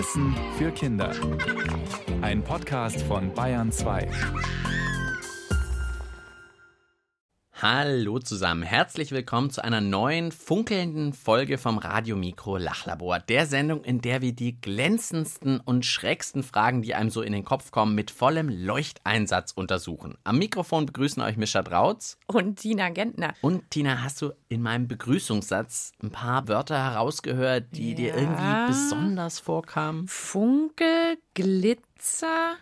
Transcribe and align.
Wissen 0.00 0.34
für 0.56 0.70
Kinder. 0.70 1.12
Ein 2.22 2.42
Podcast 2.42 3.02
von 3.02 3.34
Bayern 3.34 3.70
2. 3.70 4.08
Hallo 7.62 8.18
zusammen, 8.18 8.62
herzlich 8.62 9.12
willkommen 9.12 9.50
zu 9.50 9.62
einer 9.62 9.82
neuen 9.82 10.32
funkelnden 10.32 11.12
Folge 11.12 11.58
vom 11.58 11.76
Radiomikro 11.76 12.56
Lachlabor, 12.56 13.18
der 13.18 13.44
Sendung, 13.44 13.84
in 13.84 14.00
der 14.00 14.22
wir 14.22 14.32
die 14.32 14.58
glänzendsten 14.58 15.60
und 15.60 15.84
schrägsten 15.84 16.42
Fragen, 16.42 16.80
die 16.80 16.94
einem 16.94 17.10
so 17.10 17.20
in 17.20 17.34
den 17.34 17.44
Kopf 17.44 17.70
kommen, 17.70 17.94
mit 17.94 18.10
vollem 18.10 18.48
Leuchteinsatz 18.48 19.52
untersuchen. 19.52 20.16
Am 20.24 20.38
Mikrofon 20.38 20.86
begrüßen 20.86 21.22
euch 21.22 21.36
Mischa 21.36 21.60
Drautz 21.60 22.16
und 22.28 22.60
Tina 22.60 22.88
Gentner. 22.88 23.34
Und 23.42 23.70
Tina, 23.70 24.02
hast 24.02 24.22
du 24.22 24.32
in 24.48 24.62
meinem 24.62 24.88
Begrüßungssatz 24.88 25.92
ein 26.02 26.10
paar 26.10 26.48
Wörter 26.48 26.82
herausgehört, 26.82 27.66
die 27.72 27.90
ja. 27.90 27.96
dir 27.96 28.14
irgendwie 28.14 28.68
besonders 28.68 29.38
vorkamen? 29.38 30.08
Funkel, 30.08 31.18
Glitzer. 31.34 32.56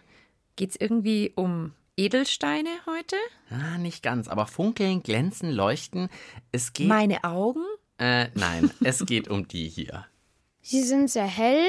Geht's 0.57 0.75
irgendwie 0.75 1.33
um 1.37 1.73
Edelsteine 1.99 2.71
heute? 2.87 3.17
Ah, 3.51 3.77
nicht 3.77 4.05
ganz, 4.05 4.29
aber 4.29 4.47
funkeln, 4.47 5.03
glänzen, 5.03 5.51
leuchten. 5.51 6.09
Es 6.53 6.73
geht. 6.73 6.87
Meine 6.87 7.25
Augen? 7.25 7.65
Äh, 7.99 8.29
nein, 8.35 8.71
es 8.85 9.05
geht 9.05 9.27
um 9.27 9.49
die 9.49 9.69
hier. 9.69 10.07
Sie 10.63 10.83
sind 10.85 11.11
sehr 11.11 11.27
hell 11.27 11.69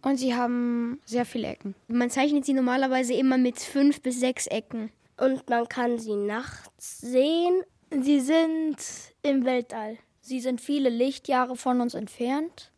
und 0.00 0.18
sie 0.18 0.36
haben 0.36 1.00
sehr 1.04 1.26
viele 1.26 1.48
Ecken. 1.48 1.74
Man 1.88 2.08
zeichnet 2.08 2.44
sie 2.44 2.52
normalerweise 2.52 3.14
immer 3.14 3.36
mit 3.36 3.58
fünf 3.58 4.00
bis 4.00 4.20
sechs 4.20 4.46
Ecken. 4.46 4.92
Und 5.16 5.50
man 5.50 5.68
kann 5.68 5.98
sie 5.98 6.14
nachts 6.14 7.00
sehen. 7.00 7.62
Sie 7.90 8.20
sind 8.20 8.76
im 9.22 9.44
Weltall. 9.44 9.98
Sie 10.20 10.38
sind 10.38 10.60
viele 10.60 10.88
Lichtjahre 10.88 11.56
von 11.56 11.80
uns 11.80 11.94
entfernt. 11.94 12.70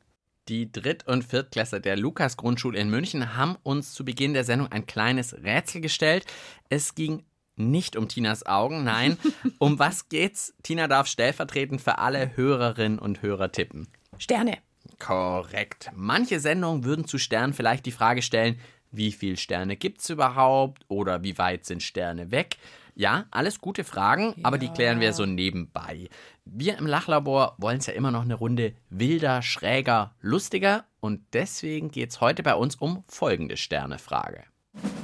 Die 0.48 0.70
Dritt- 0.70 1.08
und 1.08 1.24
Viertklässler 1.24 1.80
der 1.80 1.96
Lukas-Grundschule 1.96 2.78
in 2.78 2.88
München 2.88 3.36
haben 3.36 3.56
uns 3.64 3.94
zu 3.94 4.04
Beginn 4.04 4.32
der 4.32 4.44
Sendung 4.44 4.70
ein 4.70 4.86
kleines 4.86 5.34
Rätsel 5.42 5.80
gestellt. 5.80 6.24
Es 6.68 6.94
ging 6.94 7.24
nicht 7.56 7.96
um 7.96 8.06
Tinas 8.06 8.46
Augen, 8.46 8.84
nein. 8.84 9.18
um 9.58 9.80
was 9.80 10.08
geht's? 10.08 10.54
Tina 10.62 10.86
darf 10.86 11.08
stellvertretend 11.08 11.80
für 11.80 11.98
alle 11.98 12.36
Hörerinnen 12.36 13.00
und 13.00 13.22
Hörer 13.22 13.50
tippen. 13.50 13.88
Sterne. 14.18 14.58
Korrekt. 15.00 15.90
Manche 15.96 16.38
Sendungen 16.38 16.84
würden 16.84 17.08
zu 17.08 17.18
Sternen 17.18 17.52
vielleicht 17.52 17.84
die 17.84 17.92
Frage 17.92 18.22
stellen, 18.22 18.60
wie 18.92 19.10
viele 19.10 19.36
Sterne 19.36 19.76
gibt's 19.76 20.08
überhaupt 20.10 20.84
oder 20.86 21.24
wie 21.24 21.38
weit 21.38 21.66
sind 21.66 21.82
Sterne 21.82 22.30
weg? 22.30 22.56
Ja, 22.98 23.26
alles 23.30 23.60
gute 23.60 23.84
Fragen, 23.84 24.32
ja. 24.38 24.44
aber 24.44 24.56
die 24.56 24.70
klären 24.70 25.00
wir 25.00 25.12
so 25.12 25.26
nebenbei. 25.26 26.08
Wir 26.46 26.78
im 26.78 26.86
Lachlabor 26.86 27.54
wollen 27.58 27.76
es 27.76 27.86
ja 27.86 27.92
immer 27.92 28.10
noch 28.10 28.22
eine 28.22 28.36
Runde 28.36 28.72
wilder, 28.88 29.42
schräger, 29.42 30.14
lustiger 30.22 30.86
und 31.00 31.20
deswegen 31.34 31.90
geht 31.90 32.08
es 32.08 32.22
heute 32.22 32.42
bei 32.42 32.54
uns 32.54 32.76
um 32.76 33.04
folgende 33.06 33.58
Sternefrage. 33.58 34.44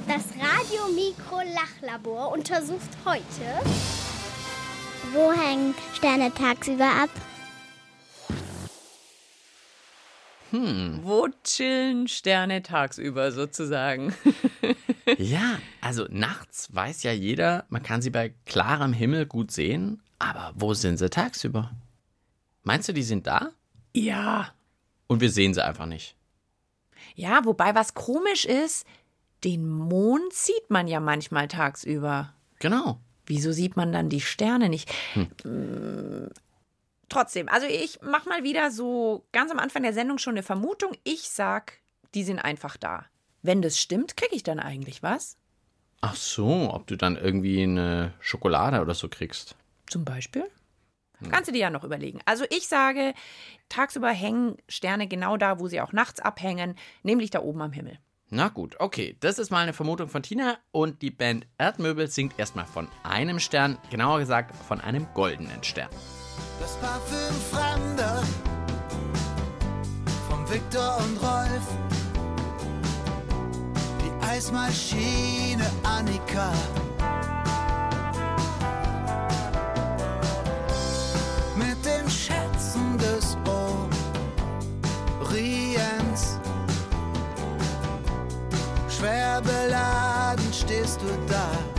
Das 0.07 0.23
Radiomikro-Lachlabor 0.33 2.31
untersucht 2.31 2.89
heute, 3.05 3.69
wo 5.13 5.31
hängen 5.31 5.75
Sterne 5.93 6.33
tagsüber 6.33 6.89
ab? 7.03 7.09
Hm. 10.49 10.99
Wo 11.03 11.27
chillen 11.43 12.07
Sterne 12.07 12.63
tagsüber 12.63 13.31
sozusagen? 13.31 14.15
ja, 15.17 15.59
also 15.81 16.05
nachts 16.09 16.73
weiß 16.73 17.03
ja 17.03 17.11
jeder, 17.11 17.65
man 17.69 17.83
kann 17.83 18.01
sie 18.01 18.09
bei 18.09 18.33
klarem 18.45 18.93
Himmel 18.93 19.25
gut 19.25 19.51
sehen, 19.51 20.01
aber 20.19 20.53
wo 20.55 20.73
sind 20.73 20.97
sie 20.97 21.09
tagsüber? 21.09 21.71
Meinst 22.63 22.87
du, 22.87 22.93
die 22.93 23.03
sind 23.03 23.27
da? 23.27 23.51
Ja. 23.93 24.53
Und 25.07 25.21
wir 25.21 25.29
sehen 25.29 25.53
sie 25.53 25.63
einfach 25.63 25.85
nicht. 25.85 26.15
Ja, 27.15 27.45
wobei 27.45 27.75
was 27.75 27.93
komisch 27.93 28.45
ist, 28.45 28.87
den 29.43 29.67
Mond 29.67 30.31
sieht 30.31 30.69
man 30.69 30.87
ja 30.87 30.99
manchmal 30.99 31.47
tagsüber. 31.47 32.33
Genau. 32.59 32.99
Wieso 33.25 33.51
sieht 33.51 33.75
man 33.75 33.91
dann 33.91 34.09
die 34.09 34.21
Sterne 34.21 34.69
nicht? 34.69 34.91
Hm. 35.13 35.27
hm 35.43 36.29
trotzdem, 37.13 37.47
also 37.47 37.67
ich 37.67 38.01
mache 38.01 38.27
mal 38.27 38.43
wieder 38.43 38.71
so 38.71 39.25
ganz 39.31 39.51
am 39.51 39.59
Anfang 39.59 39.83
der 39.83 39.93
Sendung 39.93 40.17
schon 40.17 40.33
eine 40.33 40.43
Vermutung. 40.43 40.93
Ich 41.03 41.29
sag, 41.29 41.79
die 42.13 42.23
sind 42.23 42.39
einfach 42.39 42.75
da. 42.75 43.05
Wenn 43.43 43.61
das 43.61 43.79
stimmt, 43.79 44.17
kriege 44.17 44.35
ich 44.35 44.41
dann 44.41 44.59
eigentlich 44.59 45.03
was? 45.03 45.37
Ach 46.01 46.15
so, 46.15 46.73
ob 46.73 46.87
du 46.87 46.97
dann 46.97 47.15
irgendwie 47.15 47.61
eine 47.63 48.13
Schokolade 48.19 48.81
oder 48.81 48.95
so 48.95 49.07
kriegst. 49.07 49.55
Zum 49.87 50.03
Beispiel? 50.03 50.49
Hm. 51.19 51.29
Kannst 51.29 51.49
du 51.49 51.53
dir 51.53 51.59
ja 51.59 51.69
noch 51.69 51.83
überlegen. 51.83 52.19
Also 52.25 52.45
ich 52.49 52.67
sage, 52.67 53.13
tagsüber 53.69 54.09
hängen 54.09 54.57
Sterne 54.67 55.07
genau 55.07 55.37
da, 55.37 55.59
wo 55.59 55.67
sie 55.67 55.81
auch 55.81 55.93
nachts 55.93 56.19
abhängen, 56.19 56.75
nämlich 57.03 57.29
da 57.29 57.41
oben 57.41 57.61
am 57.61 57.71
Himmel. 57.71 57.99
Na 58.29 58.47
gut, 58.47 58.79
okay. 58.79 59.15
Das 59.19 59.37
ist 59.37 59.51
mal 59.51 59.59
eine 59.59 59.73
Vermutung 59.73 60.07
von 60.09 60.23
Tina 60.23 60.57
und 60.71 61.03
die 61.03 61.11
Band 61.11 61.45
Erdmöbel 61.59 62.07
singt 62.07 62.39
erstmal 62.39 62.65
von 62.65 62.87
einem 63.03 63.39
Stern, 63.39 63.77
genauer 63.91 64.17
gesagt 64.19 64.55
von 64.55 64.81
einem 64.81 65.05
goldenen 65.13 65.63
Stern 65.63 65.89
das 66.63 66.77
Parfüm 66.77 67.35
Fremder 67.51 68.23
vom 70.29 70.49
Viktor 70.49 70.97
und 70.97 71.21
Rolf, 71.21 72.02
Eismaschine 74.43 75.71
Annika. 75.83 76.51
Mit 81.55 81.77
den 81.85 82.09
Schätzen 82.09 82.97
des 82.97 83.37
Orients. 85.21 86.39
Schwer 88.89 89.41
beladen 89.41 90.51
stehst 90.51 90.99
du 91.01 91.07
da. 91.29 91.72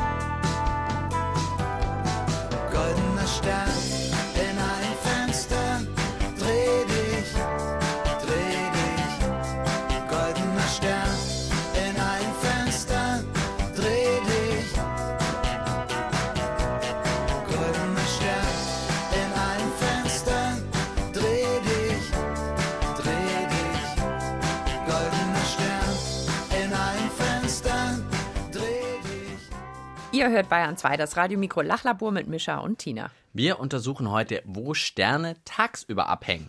Ihr 30.15 30.31
hört 30.31 30.49
Bayern 30.49 30.77
2, 30.77 30.97
das 30.97 31.17
Radiomikro 31.17 31.61
Lachlabor 31.61 32.13
mit 32.13 32.29
Mischa 32.29 32.59
und 32.59 32.79
Tina. 32.79 33.11
Wir 33.33 33.59
untersuchen 33.59 34.13
heute, 34.13 34.43
wo 34.45 34.73
Sterne 34.73 35.35
tagsüber 35.45 36.09
abhängen. 36.09 36.49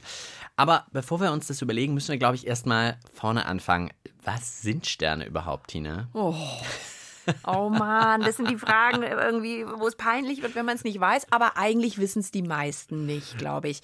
Aber 0.55 0.85
bevor 0.91 1.19
wir 1.19 1.31
uns 1.31 1.47
das 1.47 1.63
überlegen, 1.63 1.95
müssen 1.95 2.11
wir, 2.11 2.19
glaube 2.19 2.35
ich, 2.35 2.45
erstmal 2.45 2.99
vorne 3.11 3.47
anfangen. 3.47 3.89
Was 4.23 4.61
sind 4.61 4.85
Sterne 4.85 5.25
überhaupt, 5.25 5.71
Tina? 5.71 6.09
Oh. 6.13 6.35
Oh 7.47 7.69
Mann, 7.69 8.21
das 8.21 8.37
sind 8.37 8.51
die 8.51 8.57
Fragen 8.59 9.01
irgendwie, 9.01 9.65
wo 9.65 9.87
es 9.87 9.95
peinlich 9.95 10.43
wird, 10.43 10.53
wenn 10.53 10.67
man 10.67 10.75
es 10.75 10.83
nicht 10.83 10.99
weiß. 10.99 11.31
Aber 11.31 11.57
eigentlich 11.57 11.97
wissen 11.97 12.19
es 12.19 12.29
die 12.29 12.43
meisten 12.43 13.07
nicht, 13.07 13.39
glaube 13.39 13.69
ich. 13.69 13.81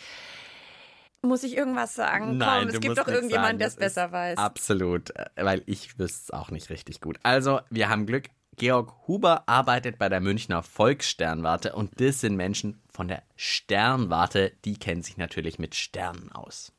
Muss 1.23 1.41
ich 1.41 1.57
irgendwas 1.57 1.95
sagen? 1.95 2.37
Nein, 2.37 2.67
Komm, 2.67 2.69
es 2.69 2.79
gibt 2.81 2.99
doch 2.99 3.07
irgendjemanden, 3.07 3.57
der 3.57 3.69
es 3.69 3.77
besser 3.77 4.11
weiß. 4.11 4.37
Absolut, 4.37 5.09
äh, 5.15 5.25
weil 5.37 5.63
ich 5.65 5.97
wüsste 5.97 6.21
es 6.25 6.31
auch 6.31 6.51
nicht 6.51 6.69
richtig 6.69 7.01
gut. 7.01 7.17
Also, 7.23 7.61
wir 7.71 7.89
haben 7.89 8.05
Glück. 8.05 8.29
Georg 8.61 8.93
Huber 9.07 9.49
arbeitet 9.49 9.97
bei 9.97 10.07
der 10.07 10.21
Münchner 10.21 10.61
Volkssternwarte 10.61 11.73
und 11.73 11.99
das 11.99 12.21
sind 12.21 12.35
Menschen 12.35 12.79
von 12.91 13.07
der 13.07 13.23
Sternwarte, 13.35 14.51
die 14.65 14.77
kennen 14.77 15.01
sich 15.01 15.17
natürlich 15.17 15.57
mit 15.57 15.73
Sternen 15.73 16.31
aus. 16.31 16.71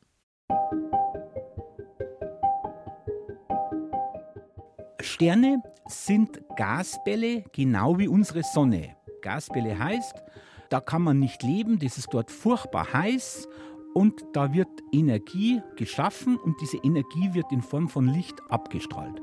Sterne 5.01 5.61
sind 5.85 6.39
Gasbälle, 6.55 7.43
genau 7.51 7.99
wie 7.99 8.07
unsere 8.07 8.43
Sonne. 8.43 8.95
Gasbälle 9.21 9.77
heißt, 9.77 10.23
da 10.69 10.79
kann 10.79 11.01
man 11.01 11.19
nicht 11.19 11.43
leben, 11.43 11.79
das 11.79 11.97
ist 11.97 12.13
dort 12.13 12.31
furchtbar 12.31 12.93
heiß 12.93 13.49
und 13.93 14.23
da 14.31 14.53
wird 14.53 14.69
Energie 14.93 15.61
geschaffen 15.75 16.37
und 16.37 16.55
diese 16.61 16.77
Energie 16.77 17.33
wird 17.33 17.51
in 17.51 17.61
Form 17.61 17.89
von 17.89 18.07
Licht 18.07 18.39
abgestrahlt. 18.47 19.21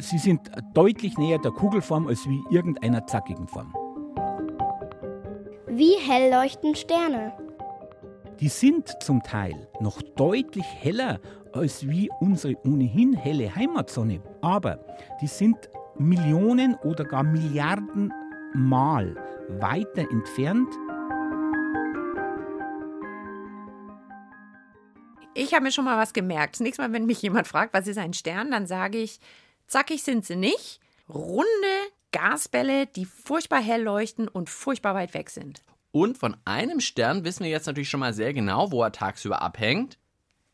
Sie 0.00 0.18
sind 0.18 0.50
deutlich 0.74 1.18
näher 1.18 1.38
der 1.38 1.50
Kugelform 1.50 2.06
als 2.06 2.26
wie 2.28 2.42
irgendeiner 2.50 3.06
zackigen 3.06 3.46
Form. 3.46 3.74
Wie 5.66 5.94
hell 5.98 6.32
leuchten 6.32 6.74
Sterne? 6.74 7.32
Die 8.40 8.48
sind 8.48 9.02
zum 9.02 9.22
Teil 9.22 9.68
noch 9.80 10.00
deutlich 10.02 10.64
heller 10.64 11.20
als 11.52 11.88
wie 11.88 12.10
unsere 12.20 12.54
ohnehin 12.64 13.12
helle 13.12 13.54
Heimatsonne. 13.54 14.22
Aber 14.40 14.78
die 15.20 15.26
sind 15.26 15.56
Millionen 15.98 16.74
oder 16.76 17.04
gar 17.04 17.22
Milliarden 17.22 18.12
Mal 18.54 19.14
weiter 19.60 20.10
entfernt 20.10 20.68
Ich 25.32 25.54
habe 25.54 25.62
mir 25.62 25.72
schon 25.72 25.84
mal 25.84 25.96
was 25.96 26.12
gemerkt. 26.12 26.54
Das 26.54 26.60
nächste 26.60 26.82
Mal, 26.82 26.92
wenn 26.92 27.06
mich 27.06 27.22
jemand 27.22 27.46
fragt, 27.46 27.72
was 27.72 27.86
ist 27.86 27.98
ein 27.98 28.12
Stern, 28.12 28.50
dann 28.50 28.66
sage 28.66 28.98
ich, 28.98 29.20
zackig 29.70 30.02
sind 30.02 30.26
sie 30.26 30.36
nicht. 30.36 30.80
Runde 31.08 31.46
Gasbälle, 32.12 32.86
die 32.86 33.04
furchtbar 33.04 33.60
hell 33.60 33.82
leuchten 33.82 34.28
und 34.28 34.50
furchtbar 34.50 34.94
weit 34.94 35.14
weg 35.14 35.30
sind. 35.30 35.62
Und 35.92 36.18
von 36.18 36.36
einem 36.44 36.80
Stern 36.80 37.24
wissen 37.24 37.44
wir 37.44 37.50
jetzt 37.50 37.66
natürlich 37.66 37.88
schon 37.88 38.00
mal 38.00 38.12
sehr 38.12 38.32
genau, 38.32 38.70
wo 38.70 38.82
er 38.82 38.92
tagsüber 38.92 39.42
abhängt. 39.42 39.98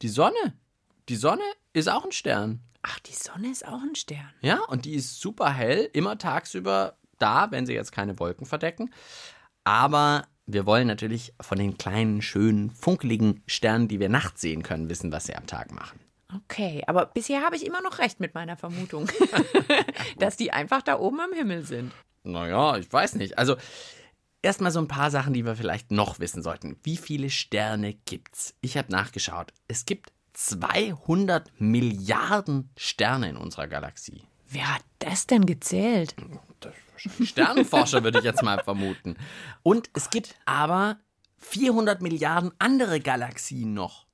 Die 0.03 0.09
Sonne. 0.09 0.55
Die 1.09 1.17
Sonne 1.17 1.43
ist 1.73 1.89
auch 1.89 2.05
ein 2.05 2.13
Stern. 2.13 2.61
Ach, 2.83 2.99
die 3.01 3.15
Sonne 3.15 3.51
ist 3.51 3.67
auch 3.67 3.83
ein 3.83 3.95
Stern. 3.97 4.33
Ja, 4.41 4.61
und 4.69 4.85
die 4.85 4.95
ist 4.95 5.21
super 5.21 5.53
hell, 5.53 5.91
immer 5.93 6.19
tagsüber 6.19 6.97
da, 7.19 7.51
wenn 7.51 7.67
sie 7.67 7.75
jetzt 7.75 7.93
keine 7.93 8.19
Wolken 8.19 8.47
verdecken. 8.47 8.91
Aber 9.65 10.27
wir 10.47 10.67
wollen 10.67 10.87
natürlich 10.87 11.35
von 11.41 11.59
den 11.59 11.77
kleinen, 11.77 12.23
schönen, 12.23 12.71
funkeligen 12.71 13.43
Sternen, 13.47 13.89
die 13.89 13.99
wir 13.99 14.09
nachts 14.09 14.41
sehen 14.41 14.63
können, 14.63 14.89
wissen, 14.89 15.11
was 15.11 15.27
sie 15.27 15.35
am 15.35 15.47
Tag 15.47 15.73
machen. 15.73 15.99
Okay, 16.35 16.83
aber 16.87 17.07
bisher 17.07 17.43
habe 17.43 17.57
ich 17.57 17.65
immer 17.65 17.81
noch 17.83 17.99
recht 17.99 18.19
mit 18.19 18.35
meiner 18.35 18.57
Vermutung, 18.57 19.09
dass 20.19 20.37
die 20.37 20.53
einfach 20.53 20.83
da 20.83 20.99
oben 20.99 21.21
am 21.21 21.33
Himmel 21.33 21.65
sind. 21.65 21.93
Naja, 22.25 22.77
ich 22.77 22.93
weiß 22.93 23.15
nicht. 23.15 23.39
Also, 23.39 23.57
erstmal 24.43 24.73
so 24.73 24.81
ein 24.81 24.89
paar 24.89 25.11
Sachen, 25.11 25.33
die 25.33 25.45
wir 25.45 25.55
vielleicht 25.55 25.93
noch 25.93 26.19
wissen 26.19 26.43
sollten. 26.43 26.77
Wie 26.83 26.97
viele 26.97 27.31
Sterne 27.31 27.95
gibt's? 27.95 28.55
Ich 28.61 28.77
habe 28.77 28.91
nachgeschaut. 28.91 29.53
Es 29.69 29.85
gibt 29.85 30.11
200 30.33 31.51
Milliarden 31.59 32.71
Sterne 32.77 33.31
in 33.31 33.37
unserer 33.37 33.69
Galaxie. 33.69 34.23
Wer 34.49 34.75
hat 34.75 34.85
das 34.99 35.27
denn 35.27 35.47
gezählt? 35.47 36.15
Sternenforscher 37.23 38.03
würde 38.05 38.19
ich 38.19 38.25
jetzt 38.25 38.43
mal 38.43 38.63
vermuten. 38.63 39.17
Und 39.63 39.91
es 39.95 40.11
gibt 40.11 40.35
aber 40.45 40.99
400 41.39 42.03
Milliarden 42.03 42.53
andere 42.59 43.01
Galaxien 43.01 43.75
noch. 43.75 44.06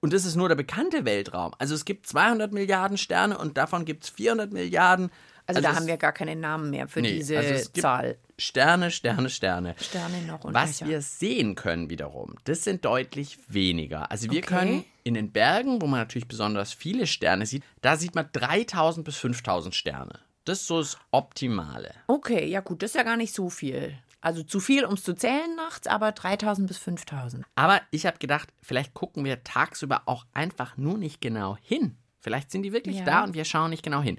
Und 0.00 0.12
das 0.14 0.24
ist 0.24 0.34
nur 0.36 0.48
der 0.48 0.56
bekannte 0.56 1.04
Weltraum. 1.04 1.52
Also 1.58 1.74
es 1.74 1.84
gibt 1.84 2.06
200 2.06 2.52
Milliarden 2.52 2.96
Sterne 2.96 3.36
und 3.36 3.56
davon 3.58 3.84
gibt 3.84 4.04
es 4.04 4.10
400 4.10 4.52
Milliarden. 4.52 5.10
Also, 5.46 5.60
da 5.60 5.70
es- 5.72 5.76
haben 5.76 5.86
wir 5.86 5.96
gar 5.96 6.12
keine 6.12 6.36
Namen 6.36 6.70
mehr 6.70 6.86
für 6.88 7.00
Nee, 7.02 7.18
diese 7.18 7.36
also 7.36 7.70
Zahl. 7.72 8.16
Sterne, 8.38 8.90
Sterne, 8.90 9.28
Sterne. 9.28 9.74
Sterne 9.80 10.22
noch 10.22 10.44
und 10.44 10.54
Was 10.54 10.82
wir 10.84 11.02
sehen 11.02 11.54
können 11.54 11.90
wiederum, 11.90 12.36
das 12.44 12.64
sind 12.64 12.84
deutlich 12.84 13.38
weniger. 13.48 14.10
Also 14.10 14.30
wir 14.30 14.38
Okay. 14.38 14.46
können 14.46 14.84
in 15.04 15.14
den 15.14 15.32
Bergen, 15.32 15.82
wo 15.82 15.86
man 15.86 16.00
natürlich 16.00 16.28
besonders 16.28 16.72
viele 16.72 17.06
Sterne 17.06 17.44
sieht, 17.46 17.64
da 17.82 17.96
sieht 17.96 18.14
man 18.14 18.28
3000 18.32 19.04
bis 19.04 19.16
5000 19.16 19.74
Sterne. 19.74 20.20
Das 20.46 20.60
ist 20.60 20.66
so 20.68 20.78
das 20.78 20.96
Optimale. 21.10 21.92
Okay, 22.06 22.46
ja 22.46 22.60
gut, 22.60 22.82
das 22.82 22.92
ist 22.92 22.96
ja 22.96 23.02
gar 23.02 23.16
nicht 23.18 23.34
so 23.34 23.50
viel. 23.50 23.98
Also 24.22 24.42
zu 24.42 24.60
viel, 24.60 24.84
um 24.84 24.94
es 24.94 25.02
zu 25.02 25.14
zählen 25.14 25.54
nachts, 25.56 25.86
aber 25.86 26.12
3000 26.12 26.68
bis 26.68 26.76
5000. 26.78 27.44
Aber 27.54 27.80
ich 27.90 28.04
habe 28.04 28.18
gedacht, 28.18 28.50
vielleicht 28.62 28.92
gucken 28.92 29.24
wir 29.24 29.42
tagsüber 29.44 30.02
auch 30.06 30.26
einfach 30.34 30.76
nur 30.76 30.98
nicht 30.98 31.20
genau 31.22 31.56
hin. 31.62 31.96
Vielleicht 32.20 32.50
sind 32.50 32.62
die 32.62 32.72
wirklich 32.72 32.98
Ja. 32.98 33.04
da 33.04 33.24
und 33.24 33.32
wir 33.34 33.46
schauen 33.46 33.70
nicht 33.70 33.82
genau 33.82 34.02
hin. 34.02 34.18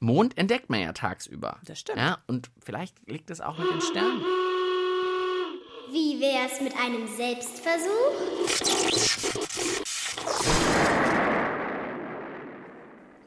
Mond 0.00 0.38
entdeckt 0.38 0.70
man 0.70 0.80
ja 0.80 0.92
tagsüber. 0.94 1.58
Das 1.64 1.78
stimmt. 1.78 1.98
Ja, 1.98 2.18
und 2.26 2.50
vielleicht 2.64 2.96
liegt 3.06 3.30
es 3.30 3.40
auch 3.42 3.58
mit 3.58 3.70
den 3.70 3.80
Sternen. 3.82 4.22
Wie 5.90 6.18
wär's 6.18 6.60
mit 6.62 6.74
einem 6.78 7.06
Selbstversuch? 7.06 7.92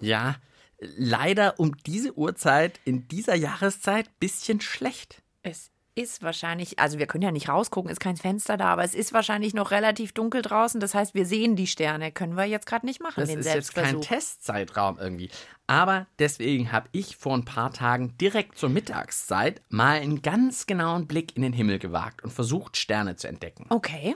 Ja, 0.01 0.36
leider 0.80 1.60
um 1.60 1.77
diese 1.86 2.18
Uhrzeit, 2.18 2.80
in 2.83 3.07
dieser 3.07 3.36
Jahreszeit, 3.36 4.10
bisschen 4.19 4.62
schlecht. 4.62 5.22
Es 5.44 5.72
ist 5.95 6.21
wahrscheinlich, 6.21 6.77
also 6.77 7.00
wir 7.00 7.07
können 7.07 7.24
ja 7.24 7.31
nicht 7.31 7.47
rausgucken, 7.47 7.89
ist 7.89 8.01
kein 8.01 8.18
Fenster 8.18 8.57
da, 8.57 8.65
aber 8.65 8.83
es 8.83 8.94
ist 8.94 9.13
wahrscheinlich 9.13 9.53
noch 9.53 9.71
relativ 9.71 10.12
dunkel 10.12 10.42
draußen. 10.42 10.81
Das 10.81 10.94
heißt, 10.94 11.15
wir 11.15 11.25
sehen 11.25 11.56
die 11.56 11.68
Sterne. 11.68 12.12
Können 12.12 12.36
wir 12.36 12.44
jetzt 12.44 12.68
gerade 12.68 12.86
nicht 12.86 13.01
machen, 13.01 13.21
Das 13.21 13.30
den 13.30 13.39
ist 13.39 13.45
jetzt 13.45 13.74
kein. 13.74 14.01
Testzeitraum 14.01 15.00
irgendwie. 15.00 15.30
Aber 15.68 16.06
deswegen 16.19 16.71
habe 16.71 16.89
ich 16.92 17.15
vor 17.15 17.33
ein 17.33 17.45
paar 17.45 17.71
Tagen 17.71 18.18
direkt 18.19 18.57
zur 18.57 18.69
Mittagszeit 18.69 19.62
mal 19.69 20.00
einen 20.00 20.21
ganz 20.21 20.68
genauen 20.68 21.07
Blick 21.07 21.36
in 21.36 21.42
den 21.42 21.53
Himmel 21.53 21.80
gewagt 21.80 22.24
und 22.24 22.31
versucht, 22.31 22.77
Sterne 22.77 23.15
zu 23.15 23.27
entdecken. 23.27 23.65
Okay. 23.69 24.15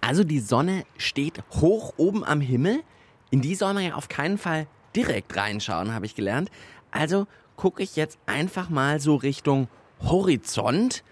Also 0.00 0.24
die 0.24 0.40
Sonne 0.40 0.84
steht 0.96 1.42
hoch 1.60 1.94
oben 1.98 2.24
am 2.24 2.40
Himmel. 2.40 2.82
In 3.30 3.42
die 3.42 3.54
soll 3.54 3.74
man 3.74 3.84
ja 3.84 3.94
auf 3.94 4.08
keinen 4.08 4.38
Fall 4.38 4.66
direkt 4.96 5.36
reinschauen, 5.36 5.92
habe 5.92 6.06
ich 6.06 6.14
gelernt. 6.14 6.50
Also 6.90 7.26
gucke 7.56 7.82
ich 7.82 7.96
jetzt 7.96 8.18
einfach 8.24 8.70
mal 8.70 9.00
so 9.00 9.16
Richtung 9.16 9.68
Horizont 10.02 11.02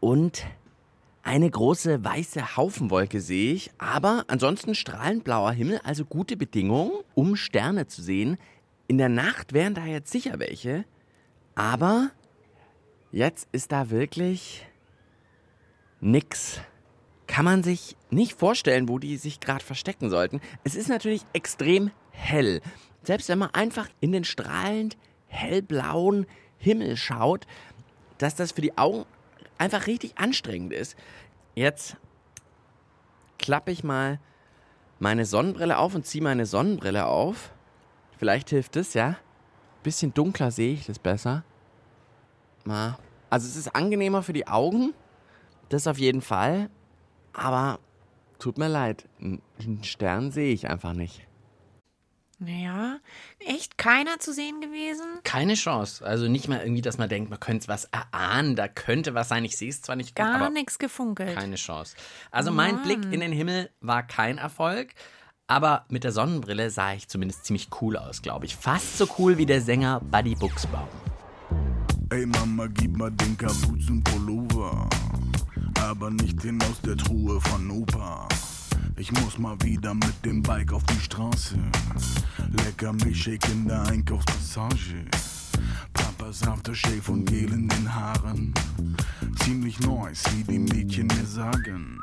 und 0.00 0.44
eine 1.22 1.50
große 1.50 2.04
weiße 2.04 2.56
Haufenwolke 2.56 3.20
sehe 3.20 3.52
ich, 3.52 3.70
aber 3.78 4.24
ansonsten 4.28 4.74
strahlend 4.74 5.24
blauer 5.24 5.52
Himmel, 5.52 5.80
also 5.84 6.04
gute 6.04 6.36
Bedingungen, 6.36 6.92
um 7.14 7.36
Sterne 7.36 7.86
zu 7.86 8.02
sehen. 8.02 8.38
In 8.86 8.98
der 8.98 9.10
Nacht 9.10 9.52
wären 9.52 9.74
da 9.74 9.84
jetzt 9.84 10.10
sicher 10.10 10.38
welche, 10.38 10.84
aber 11.54 12.10
jetzt 13.12 13.48
ist 13.52 13.72
da 13.72 13.90
wirklich 13.90 14.66
nix 16.00 16.60
kann 17.28 17.44
man 17.44 17.62
sich 17.62 17.96
nicht 18.10 18.36
vorstellen, 18.36 18.88
wo 18.88 18.98
die 18.98 19.16
sich 19.16 19.38
gerade 19.38 19.64
verstecken 19.64 20.10
sollten. 20.10 20.40
Es 20.64 20.74
ist 20.74 20.88
natürlich 20.88 21.22
extrem 21.32 21.92
hell. 22.10 22.60
Selbst 23.04 23.28
wenn 23.28 23.38
man 23.38 23.50
einfach 23.50 23.88
in 24.00 24.10
den 24.10 24.24
strahlend 24.24 24.96
hellblauen 25.26 26.26
Himmel 26.56 26.96
schaut, 26.96 27.46
dass 28.18 28.34
das 28.34 28.52
für 28.52 28.60
die 28.60 28.76
Augen 28.76 29.04
einfach 29.56 29.86
richtig 29.86 30.18
anstrengend 30.18 30.72
ist. 30.72 30.96
Jetzt 31.54 31.96
klappe 33.38 33.70
ich 33.70 33.84
mal 33.84 34.18
meine 34.98 35.24
Sonnenbrille 35.24 35.78
auf 35.78 35.94
und 35.94 36.04
ziehe 36.04 36.22
meine 36.22 36.46
Sonnenbrille 36.46 37.06
auf. 37.06 37.52
Vielleicht 38.16 38.50
hilft 38.50 38.76
es, 38.76 38.94
ja? 38.94 39.16
Bisschen 39.84 40.12
dunkler 40.12 40.50
sehe 40.50 40.74
ich 40.74 40.86
das 40.86 40.98
besser. 40.98 41.44
Also 43.30 43.46
es 43.46 43.56
ist 43.56 43.74
angenehmer 43.74 44.22
für 44.22 44.32
die 44.32 44.48
Augen. 44.48 44.92
Das 45.68 45.86
auf 45.86 45.98
jeden 45.98 46.20
Fall. 46.20 46.68
Aber 47.32 47.78
tut 48.40 48.58
mir 48.58 48.68
leid, 48.68 49.08
einen 49.20 49.84
Stern 49.84 50.32
sehe 50.32 50.52
ich 50.52 50.68
einfach 50.68 50.94
nicht. 50.94 51.27
Naja, 52.40 52.98
echt 53.40 53.78
keiner 53.78 54.20
zu 54.20 54.32
sehen 54.32 54.60
gewesen? 54.60 55.04
Keine 55.24 55.54
Chance. 55.54 56.06
Also 56.06 56.28
nicht 56.28 56.46
mal 56.46 56.60
irgendwie, 56.60 56.82
dass 56.82 56.96
man 56.96 57.08
denkt, 57.08 57.30
man 57.30 57.40
könnte 57.40 57.66
was 57.66 57.86
erahnen, 57.86 58.54
da 58.54 58.68
könnte 58.68 59.14
was 59.14 59.28
sein. 59.28 59.44
Ich 59.44 59.56
sehe 59.56 59.70
es 59.70 59.82
zwar 59.82 59.96
nicht 59.96 60.10
gut, 60.14 60.24
Gar 60.24 60.36
aber 60.36 60.50
nichts 60.50 60.78
gefunkelt. 60.78 61.34
keine 61.36 61.56
Chance. 61.56 61.96
Also 62.30 62.52
mein 62.52 62.80
Blick 62.82 63.00
in 63.10 63.20
den 63.20 63.32
Himmel 63.32 63.70
war 63.80 64.04
kein 64.04 64.38
Erfolg. 64.38 64.94
Aber 65.50 65.86
mit 65.88 66.04
der 66.04 66.12
Sonnenbrille 66.12 66.70
sah 66.70 66.92
ich 66.92 67.08
zumindest 67.08 67.46
ziemlich 67.46 67.70
cool 67.80 67.96
aus, 67.96 68.20
glaube 68.22 68.44
ich. 68.44 68.54
Fast 68.54 68.98
so 68.98 69.08
cool 69.18 69.38
wie 69.38 69.46
der 69.46 69.62
Sänger 69.62 69.98
Buddy 70.00 70.34
Buchsbaum. 70.34 70.86
Ey 72.10 72.24
Mama, 72.26 72.66
gib 72.68 72.96
mal 72.96 73.10
den 73.10 73.36
Kapuzenpullover, 73.36 74.88
aber 75.82 76.10
nicht 76.10 76.42
den 76.44 76.62
aus 76.62 76.80
der 76.84 76.96
Truhe 76.96 77.40
von 77.40 77.70
Opa. 77.70 78.28
Ich 78.98 79.12
muss 79.12 79.38
mal 79.38 79.56
wieder 79.62 79.94
mit 79.94 80.24
dem 80.24 80.42
Bike 80.42 80.72
auf 80.72 80.82
die 80.84 81.00
Straße. 81.00 81.56
Lecker 82.64 82.92
Milchshake 82.92 83.48
in 83.52 83.68
der 83.68 83.82
Einkaufspassage. 83.86 85.06
Papas 85.92 86.42
Aftershave 86.42 87.12
und 87.12 87.24
Gel 87.26 87.52
in 87.52 87.68
den 87.68 87.94
Haaren. 87.94 88.52
Ziemlich 89.44 89.78
nice, 89.80 90.24
wie 90.34 90.42
die 90.42 90.58
Mädchen 90.58 91.06
mir 91.06 91.24
sagen. 91.24 92.00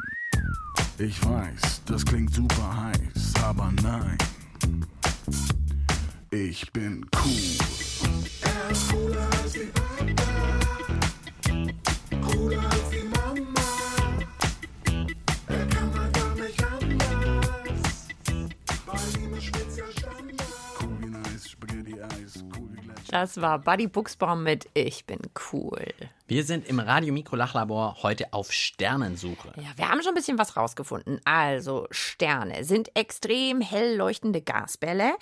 Ich 0.98 1.22
weiß, 1.26 1.82
das 1.86 2.06
klingt 2.06 2.34
super 2.34 2.94
heiß, 2.94 3.34
aber 3.44 3.74
nein. 3.84 4.18
Ich 6.32 6.72
bin 6.72 7.06
cool. 7.14 7.58
Cool 8.92 9.95
Das 23.16 23.40
war 23.40 23.60
Buddy 23.60 23.88
Buchsbaum 23.88 24.44
mit 24.44 24.68
Ich 24.74 25.06
bin 25.06 25.20
cool. 25.54 25.86
Wir 26.28 26.44
sind 26.44 26.68
im 26.68 26.80
Radio 26.80 27.14
Mikro 27.14 27.38
Lachlabor 27.38 28.04
heute 28.04 28.34
auf 28.34 28.52
Sternensuche. 28.52 29.54
Ja, 29.56 29.70
wir 29.78 29.88
haben 29.88 30.02
schon 30.02 30.12
ein 30.12 30.16
bisschen 30.16 30.38
was 30.38 30.58
rausgefunden. 30.58 31.22
Also, 31.24 31.88
Sterne 31.92 32.66
sind 32.66 32.90
extrem 32.94 33.62
hell 33.62 33.96
leuchtende 33.96 34.42
Gasbälle, 34.42 35.14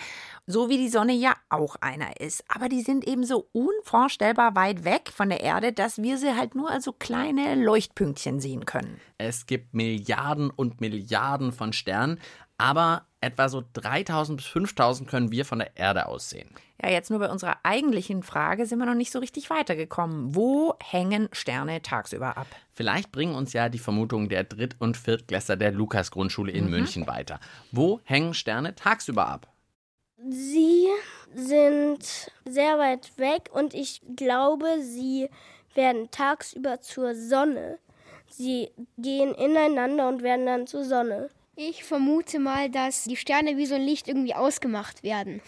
so 0.45 0.69
wie 0.69 0.77
die 0.77 0.89
Sonne 0.89 1.13
ja 1.13 1.33
auch 1.50 1.75
einer 1.81 2.19
ist. 2.19 2.43
Aber 2.47 2.69
die 2.69 2.81
sind 2.81 3.07
eben 3.07 3.23
so 3.23 3.47
unvorstellbar 3.53 4.55
weit 4.55 4.83
weg 4.83 5.09
von 5.13 5.29
der 5.29 5.41
Erde, 5.41 5.71
dass 5.73 6.01
wir 6.01 6.17
sie 6.17 6.35
halt 6.35 6.55
nur 6.55 6.69
als 6.69 6.85
so 6.85 6.91
kleine 6.93 7.55
Leuchtpünktchen 7.55 8.39
sehen 8.39 8.65
können. 8.65 9.00
Es 9.17 9.45
gibt 9.45 9.73
Milliarden 9.73 10.50
und 10.50 10.81
Milliarden 10.81 11.51
von 11.51 11.73
Sternen, 11.73 12.19
aber 12.57 13.05
etwa 13.21 13.47
so 13.47 13.63
3000 13.73 14.38
bis 14.38 14.45
5000 14.47 15.09
können 15.09 15.31
wir 15.31 15.45
von 15.45 15.59
der 15.59 15.77
Erde 15.77 16.07
aus 16.07 16.29
sehen. 16.29 16.50
Ja, 16.81 16.89
jetzt 16.89 17.09
nur 17.09 17.19
bei 17.19 17.29
unserer 17.29 17.57
eigentlichen 17.63 18.23
Frage 18.23 18.65
sind 18.65 18.79
wir 18.79 18.85
noch 18.85 18.93
nicht 18.95 19.12
so 19.13 19.19
richtig 19.19 19.50
weitergekommen. 19.50 20.35
Wo 20.35 20.75
hängen 20.83 21.29
Sterne 21.31 21.81
tagsüber 21.81 22.35
ab? 22.38 22.47
Vielleicht 22.73 23.13
bringen 23.13 23.35
uns 23.35 23.53
ja 23.53 23.69
die 23.69 23.79
Vermutungen 23.79 24.27
der 24.27 24.43
Dritt- 24.43 24.75
und 24.79 24.97
Viertklässler 24.97 25.55
der 25.55 25.71
Lukas-Grundschule 25.71 26.51
in 26.51 26.65
Mhm. 26.65 26.71
München 26.71 27.07
weiter. 27.07 27.39
Wo 27.71 28.01
hängen 28.03 28.33
Sterne 28.33 28.75
tagsüber 28.75 29.27
ab? 29.27 29.47
Sie 30.29 30.87
sind 31.35 32.31
sehr 32.45 32.77
weit 32.77 33.17
weg 33.17 33.49
und 33.51 33.73
ich 33.73 34.01
glaube, 34.15 34.81
sie 34.81 35.29
werden 35.73 36.09
tagsüber 36.11 36.79
zur 36.81 37.15
Sonne. 37.15 37.79
Sie 38.29 38.71
gehen 38.97 39.33
ineinander 39.35 40.07
und 40.07 40.23
werden 40.23 40.45
dann 40.45 40.67
zur 40.67 40.85
Sonne. 40.85 41.29
Ich 41.55 41.83
vermute 41.83 42.39
mal, 42.39 42.69
dass 42.69 43.03
die 43.03 43.17
Sterne 43.17 43.57
wie 43.57 43.65
so 43.65 43.75
ein 43.75 43.81
Licht 43.81 44.07
irgendwie 44.07 44.33
ausgemacht 44.33 45.03
werden. 45.03 45.41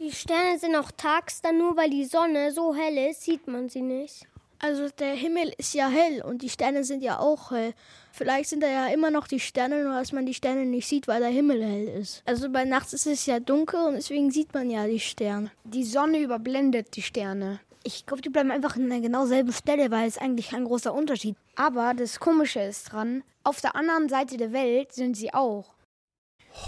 Die 0.00 0.12
Sterne 0.12 0.58
sind 0.58 0.76
auch 0.76 0.90
tags 0.90 1.40
dann 1.40 1.58
nur, 1.58 1.76
weil 1.76 1.90
die 1.90 2.04
Sonne 2.04 2.52
so 2.52 2.74
hell 2.74 3.10
ist, 3.10 3.22
sieht 3.22 3.46
man 3.46 3.68
sie 3.68 3.80
nicht. 3.80 4.26
Also 4.58 4.88
der 4.88 5.14
Himmel 5.14 5.52
ist 5.58 5.74
ja 5.74 5.88
hell 5.88 6.22
und 6.22 6.42
die 6.42 6.48
Sterne 6.48 6.84
sind 6.84 7.02
ja 7.02 7.18
auch 7.18 7.50
hell. 7.50 7.74
Vielleicht 8.12 8.48
sind 8.48 8.62
da 8.62 8.68
ja 8.68 8.86
immer 8.86 9.10
noch 9.10 9.28
die 9.28 9.40
Sterne, 9.40 9.82
nur 9.82 9.94
dass 9.94 10.12
man 10.12 10.24
die 10.24 10.34
Sterne 10.34 10.64
nicht 10.64 10.88
sieht, 10.88 11.08
weil 11.08 11.20
der 11.20 11.28
Himmel 11.28 11.62
hell 11.62 11.88
ist. 11.88 12.22
Also 12.24 12.50
bei 12.50 12.64
nachts 12.64 12.92
ist 12.92 13.06
es 13.06 13.26
ja 13.26 13.40
dunkel 13.40 13.80
und 13.80 13.94
deswegen 13.94 14.30
sieht 14.30 14.54
man 14.54 14.70
ja 14.70 14.86
die 14.86 15.00
Sterne. 15.00 15.50
Die 15.64 15.84
Sonne 15.84 16.20
überblendet 16.20 16.96
die 16.96 17.02
Sterne. 17.02 17.60
Ich 17.84 18.06
glaube, 18.06 18.22
die 18.22 18.30
bleiben 18.30 18.50
einfach 18.50 18.76
an 18.76 18.88
der 18.88 19.00
genau 19.00 19.26
selben 19.26 19.52
Stelle, 19.52 19.90
weil 19.90 20.08
es 20.08 20.18
eigentlich 20.18 20.50
kein 20.50 20.64
großer 20.64 20.92
Unterschied. 20.92 21.36
Aber 21.54 21.94
das 21.94 22.18
Komische 22.18 22.60
ist 22.60 22.92
dran, 22.92 23.22
auf 23.44 23.60
der 23.60 23.76
anderen 23.76 24.08
Seite 24.08 24.38
der 24.38 24.52
Welt 24.52 24.92
sind 24.92 25.16
sie 25.16 25.32
auch. 25.32 25.74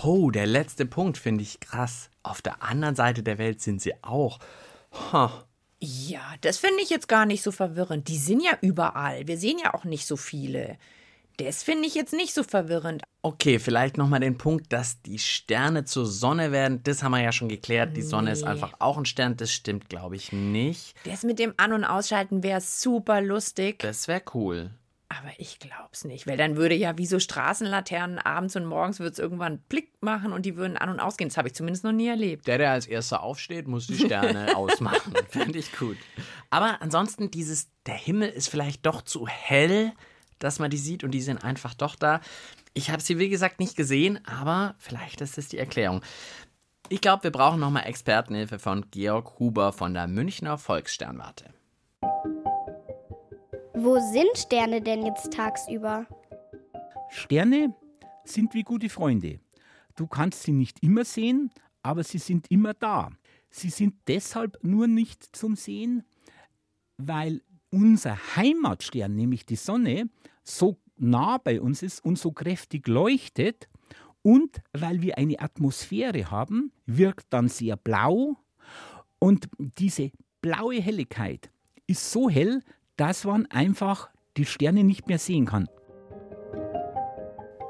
Oh, 0.05 0.31
der 0.31 0.47
letzte 0.47 0.87
Punkt 0.87 1.19
finde 1.19 1.43
ich 1.43 1.61
krass. 1.61 2.11
Auf 2.23 2.43
der 2.43 2.63
anderen 2.63 2.95
Seite 2.95 3.23
der 3.23 3.39
Welt 3.39 3.61
sind 3.63 3.81
sie 3.81 3.95
auch. 4.05 4.39
Huh. 5.13 5.31
Ja, 5.81 6.35
das 6.41 6.59
finde 6.59 6.83
ich 6.83 6.91
jetzt 6.91 7.09
gar 7.09 7.25
nicht 7.27 7.43
so 7.43 7.53
verwirrend. 7.53 8.09
Die 8.09 8.19
sind 8.19 8.43
ja 8.43 8.59
überall. 8.61 9.27
Wir 9.29 9.39
sehen 9.39 9.59
ja 9.63 9.75
auch 9.75 9.85
nicht 9.85 10.07
so 10.07 10.17
viele. 10.17 10.77
Das 11.37 11.63
finde 11.63 11.87
ich 11.87 11.95
jetzt 11.95 12.13
nicht 12.13 12.35
so 12.35 12.43
verwirrend. 12.43 13.05
Okay, 13.23 13.61
vielleicht 13.61 13.97
nochmal 13.97 14.19
den 14.19 14.39
Punkt, 14.39 14.73
dass 14.73 15.01
die 15.03 15.21
Sterne 15.21 15.85
zur 15.85 16.05
Sonne 16.05 16.51
werden. 16.51 16.83
Das 16.83 17.05
haben 17.05 17.13
wir 17.13 17.23
ja 17.23 17.31
schon 17.31 17.49
geklärt. 17.49 17.97
Die 17.97 18.03
Sonne 18.03 18.33
ist 18.33 18.43
Nee. 18.43 18.49
einfach 18.49 18.73
auch 18.81 18.99
ein 18.99 19.05
Stern. 19.05 19.37
Das 19.37 19.53
stimmt, 19.53 19.89
glaube 19.89 20.17
ich, 20.17 20.33
nicht. 20.33 20.97
Das 21.05 21.23
mit 21.23 21.39
dem 21.39 21.55
An- 21.57 21.73
und 21.73 21.85
Ausschalten 21.85 22.43
wäre 22.43 22.61
super 22.61 23.21
lustig. 23.21 23.79
Das 23.79 24.09
wäre 24.09 24.23
cool. 24.35 24.71
Aber 25.11 25.31
ich 25.39 25.59
glaub's 25.59 26.05
nicht, 26.05 26.27
weil 26.27 26.37
dann 26.37 26.57
würde 26.57 26.75
ja 26.75 26.99
wie 26.99 27.07
so 27.07 27.19
Straßenlaternen 27.19 28.19
abends 28.19 28.57
und 28.57 28.67
morgens 28.67 29.01
wird 29.01 29.15
es 29.15 29.19
irgendwann 29.19 29.59
Blick 29.59 29.91
machen 30.03 30.33
und 30.33 30.45
die 30.45 30.57
würden 30.57 30.77
an- 30.77 30.91
und 30.91 31.01
ausgehen. 31.01 31.31
Das 31.31 31.39
habe 31.39 31.49
ich 31.49 31.55
zumindest 31.55 31.83
noch 31.85 31.93
nie 31.93 32.09
erlebt. 32.09 32.47
Der, 32.47 32.59
der 32.59 32.73
als 32.73 32.87
erster 32.87 33.23
aufsteht, 33.23 33.69
muss 33.69 33.87
die 33.87 33.97
Sterne 33.97 34.55
ausmachen. 34.57 35.15
Fände 35.31 35.59
ich 35.59 35.73
gut. 35.73 35.97
Aber 36.51 36.83
ansonsten, 36.83 37.31
dieses, 37.31 37.69
der 37.87 37.95
Himmel 37.95 38.29
ist 38.29 38.51
vielleicht 38.51 38.85
doch 38.85 39.01
zu 39.01 39.27
hell, 39.27 39.93
dass 40.39 40.59
man 40.59 40.71
die 40.71 40.77
sieht 40.77 41.03
und 41.05 41.13
die 41.13 41.23
sind 41.23 41.43
einfach 41.43 41.73
doch 41.73 41.97
da. 41.97 42.21
Ich 42.75 42.91
habe 42.91 43.03
sie, 43.03 43.19
wie 43.19 43.31
gesagt, 43.31 43.61
nicht 43.61 43.77
gesehen, 43.77 44.25
aber 44.27 44.75
vielleicht 44.79 45.23
ist 45.23 45.39
das 45.39 45.49
die 45.49 45.59
Erklärung. 45.59 46.03
Ich 46.91 47.01
glaube, 47.01 47.25
wir 47.25 47.33
brauchen 47.33 47.61
nochmal 47.61 47.87
Expertenhilfe 47.87 48.59
von 48.59 48.91
Georg 48.91 49.39
Huber 49.39 49.73
von 49.73 49.95
der 49.95 50.07
Münchner 50.07 50.59
Volkssternwarte. 50.59 51.47
Wo 53.81 54.01
sind 54.01 54.37
Sterne 54.37 54.83
denn 54.83 55.07
jetzt 55.07 55.33
tagsüber? 55.33 56.05
Sterne 57.11 57.73
sind 58.25 58.53
wie 58.53 58.65
gute 58.65 58.89
Freunde. 58.89 59.39
Du 59.95 60.09
kannst 60.09 60.43
sie 60.43 60.51
nicht 60.51 60.83
immer 60.83 61.05
sehen, 61.05 61.53
aber 61.83 62.03
sie 62.03 62.19
sind 62.19 62.51
immer 62.51 62.75
da. 62.75 63.13
Sie 63.51 63.71
sind 63.71 63.95
deshalb 64.09 64.59
nur 64.63 64.89
nicht 64.89 65.37
zum 65.37 65.55
Sehen, 65.55 66.03
weil 66.97 67.41
unser 67.71 68.19
Heimatstern, 68.35 69.15
nämlich 69.15 69.47
die 69.47 69.55
Sonne, 69.55 70.11
so 70.43 70.77
nah 70.97 71.39
bei 71.39 71.61
uns 71.61 71.85
ist 71.85 72.05
und 72.05 72.19
so 72.19 72.33
kräftig 72.33 72.89
leuchtet 72.89 73.69
und 74.23 74.61
weil 74.73 75.03
wir 75.03 75.19
eine 75.19 75.39
Atmosphäre 75.39 76.33
haben, 76.33 76.73
wirkt 76.87 77.27
dann 77.31 77.47
sehr 77.47 77.77
blau 77.77 78.39
und 79.21 79.49
diese 79.79 80.11
blaue 80.41 80.81
Helligkeit 80.81 81.53
ist 81.87 82.13
so 82.13 82.29
hell, 82.29 82.61
dass 82.99 83.25
man 83.25 83.47
einfach 83.47 84.11
die 84.37 84.45
Sterne 84.45 84.85
nicht 84.85 85.09
mehr 85.09 85.19
sehen 85.19 85.47
kann. 85.47 85.67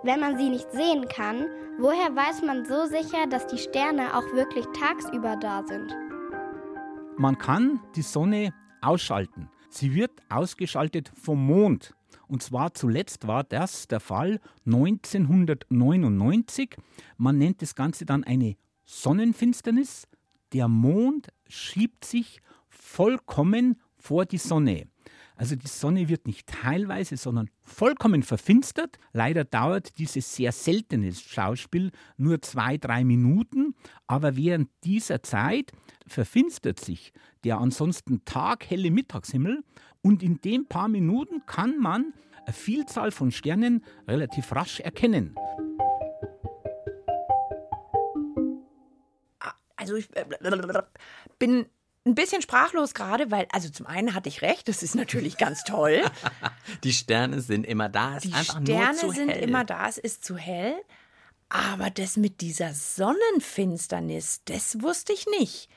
Wenn 0.03 0.19
man 0.21 0.37
sie 0.39 0.49
nicht 0.49 0.71
sehen 0.73 1.07
kann, 1.09 1.47
woher 1.79 2.17
weiß 2.17 2.43
man 2.43 2.65
so 2.65 2.87
sicher, 2.87 3.27
dass 3.29 3.47
die 3.47 3.59
Sterne 3.59 4.17
auch 4.17 4.25
wirklich 4.33 4.65
tagsüber 4.79 5.37
da 5.37 5.63
sind? 5.67 5.95
Man 7.19 7.37
kann 7.37 7.81
die 7.95 8.03
Sonne 8.03 8.55
ausschalten. 8.81 9.51
Sie 9.69 9.95
wird 9.95 10.13
ausgeschaltet 10.31 11.13
vom 11.15 11.47
Mond. 11.47 11.95
Und 12.27 12.43
zwar 12.43 12.73
zuletzt 12.73 13.27
war 13.27 13.45
das 13.45 13.87
der 13.87 14.01
Fall 14.01 14.41
1999. 14.65 16.75
Man 17.19 17.37
nennt 17.37 17.61
das 17.61 17.75
Ganze 17.75 18.07
dann 18.07 18.25
eine 18.25 18.57
Sonnenfinsternis. 18.85 20.09
Der 20.55 20.69
Mond 20.69 21.29
schiebt 21.49 22.07
sich 22.07 22.41
vollkommen 22.69 23.79
vor 23.97 24.25
die 24.25 24.39
Sonne. 24.39 24.87
Also 25.38 25.54
die 25.54 25.68
Sonne 25.68 26.09
wird 26.09 26.26
nicht 26.26 26.49
teilweise, 26.49 27.16
sondern 27.16 27.49
vollkommen 27.62 28.25
verfinstert. 28.25 28.99
Leider 29.12 29.45
dauert 29.45 29.97
dieses 29.99 30.35
sehr 30.35 30.50
seltene 30.50 31.12
Schauspiel 31.12 31.92
nur 32.16 32.42
zwei, 32.42 32.76
drei 32.76 33.04
Minuten. 33.04 33.76
Aber 34.09 34.37
während 34.37 34.68
dieser 34.83 35.23
Zeit 35.23 35.71
verfinstert 36.09 36.80
sich 36.80 37.12
der 37.45 37.59
ansonsten 37.59 38.25
taghelle 38.25 38.90
Mittagshimmel. 38.90 39.62
Und 40.02 40.25
in 40.25 40.40
den 40.40 40.66
paar 40.66 40.88
Minuten 40.88 41.47
kann 41.47 41.78
man 41.78 42.14
eine 42.45 42.52
Vielzahl 42.52 43.12
von 43.12 43.30
Sternen 43.30 43.85
relativ 44.09 44.50
rasch 44.52 44.80
erkennen. 44.80 45.37
Also 49.76 49.95
ich 49.95 50.09
äh, 50.16 50.25
bin 51.38 51.66
ein 52.09 52.15
bisschen 52.15 52.43
sprachlos 52.43 52.95
gerade, 52.95 53.31
weil, 53.31 53.47
also 53.53 53.69
zum 53.69 53.87
einen 53.87 54.15
hatte 54.15 54.29
ich 54.29 54.43
recht, 54.43 54.67
das 54.69 54.83
ist 54.83 54.95
natürlich 54.95 55.37
ganz 55.37 55.62
toll. 55.65 56.03
Die 56.85 56.93
Sterne 56.93 57.41
sind 57.41 57.65
immer 57.67 57.88
da. 57.88 58.17
Es 58.17 58.23
Die 58.23 58.29
ist 58.31 58.35
einfach 58.37 58.61
Sterne 58.62 58.85
nur 58.93 58.95
zu 59.00 59.11
sind 59.11 59.29
hell. 59.31 59.43
immer 59.49 59.65
da, 59.65 59.87
es 59.88 59.99
ist 59.99 60.25
zu 60.25 60.37
hell. 60.37 60.75
Aber 61.50 61.91
das 61.91 62.17
mit 62.17 62.41
dieser 62.41 62.75
Sonnenfinsternis, 62.75 64.43
das 64.45 64.83
wusste 64.83 65.12
ich 65.12 65.27
nicht. 65.38 65.69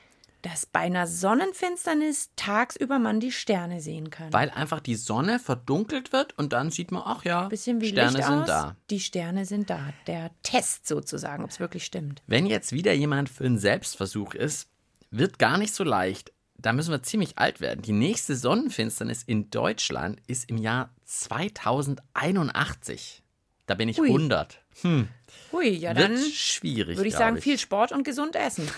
Dass 0.42 0.66
bei 0.66 0.80
einer 0.80 1.06
Sonnenfinsternis 1.06 2.30
tagsüber 2.34 2.98
man 2.98 3.20
die 3.20 3.30
Sterne 3.30 3.80
sehen 3.80 4.10
kann. 4.10 4.32
Weil 4.32 4.50
einfach 4.50 4.80
die 4.80 4.96
Sonne 4.96 5.38
verdunkelt 5.38 6.12
wird 6.12 6.36
und 6.36 6.52
dann 6.52 6.72
sieht 6.72 6.90
man, 6.90 7.02
ach 7.06 7.24
ja, 7.24 7.46
Bisschen 7.48 7.80
wie 7.80 7.90
Sterne 7.90 8.16
Licht 8.16 8.26
sind 8.26 8.40
aus. 8.40 8.46
da. 8.48 8.76
Die 8.90 8.98
Sterne 8.98 9.46
sind 9.46 9.70
da. 9.70 9.92
Der 10.08 10.32
Test 10.42 10.88
sozusagen, 10.88 11.44
ob 11.44 11.50
es 11.50 11.60
wirklich 11.60 11.84
stimmt. 11.84 12.22
Wenn 12.26 12.46
jetzt 12.46 12.72
wieder 12.72 12.92
jemand 12.92 13.28
für 13.28 13.44
einen 13.44 13.58
Selbstversuch 13.58 14.34
ist, 14.34 14.68
wird 15.12 15.38
gar 15.38 15.58
nicht 15.58 15.74
so 15.74 15.84
leicht. 15.84 16.32
Da 16.56 16.72
müssen 16.72 16.90
wir 16.90 17.02
ziemlich 17.02 17.38
alt 17.38 17.60
werden. 17.60 17.82
Die 17.82 17.92
nächste 17.92 18.36
Sonnenfinsternis 18.36 19.22
in 19.22 19.50
Deutschland 19.50 20.20
ist 20.26 20.48
im 20.48 20.58
Jahr 20.58 20.90
2081. 21.04 23.22
Da 23.66 23.74
bin 23.74 23.88
ich 23.88 24.00
Ui. 24.00 24.08
100. 24.08 24.60
Hm. 24.82 25.08
Hui, 25.52 25.68
ja 25.68 25.94
Wird 25.94 26.10
dann 26.10 26.18
schwierig. 26.18 26.96
würde 26.96 27.08
ich 27.08 27.14
sagen, 27.14 27.38
viel 27.38 27.58
Sport 27.58 27.92
und 27.92 28.04
gesund 28.04 28.36
essen. 28.36 28.68